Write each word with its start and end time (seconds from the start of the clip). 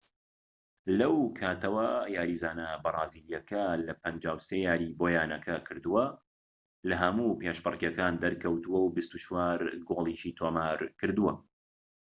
لەو 0.99 1.17
کاتەوە 1.39 1.87
یاریزانە 2.15 2.67
بەرازیلیەکە 2.83 3.63
لە 3.85 3.93
53 4.03 4.57
یاریی 4.67 4.95
بۆ 4.99 5.05
یانەکە 5.17 5.55
کردووە 5.67 6.05
لەهەموو 6.89 7.37
پێشبڕکێکان 7.41 8.13
دەرکەوتووە 8.23 8.79
و 8.81 8.93
24 8.97 9.59
گۆڵیشی 9.89 10.35
تۆمارکردووە 10.39 11.33